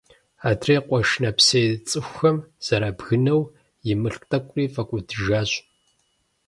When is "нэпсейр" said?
1.21-1.73